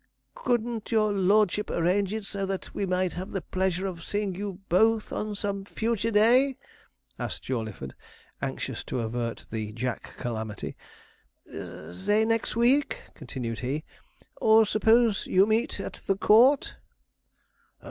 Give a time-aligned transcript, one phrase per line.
[0.33, 4.59] 'Couldn't your lordship arrange it so that we might have the pleasure of seeing you
[4.67, 6.57] both on some future day?'
[7.19, 7.93] asked Jawleyford,
[8.41, 10.75] anxious to avert the Jack calamity.
[11.93, 13.83] 'Say next week,' continued he;
[14.37, 16.75] 'or suppose you meet at the Court?'